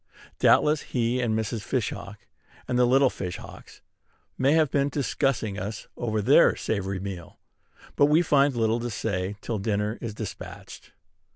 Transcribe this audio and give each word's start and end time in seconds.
Doubtless 0.39 0.81
he 0.81 1.21
and 1.21 1.37
Mrs. 1.37 1.61
Fish 1.61 1.91
hawk, 1.91 2.25
and 2.67 2.79
the 2.79 2.87
little 2.87 3.11
Fish 3.11 3.37
hawks, 3.37 3.81
may 4.35 4.53
have 4.53 4.71
been 4.71 4.89
discussing 4.89 5.59
us 5.59 5.87
over 5.95 6.23
their 6.23 6.55
savory 6.55 6.99
meal; 6.99 7.37
but 7.95 8.07
we 8.07 8.23
find 8.23 8.55
little 8.55 8.79
to 8.79 8.89
say 8.89 9.35
till 9.41 9.59
dinner 9.59 9.99
is 10.01 10.15
despatched. 10.15 10.93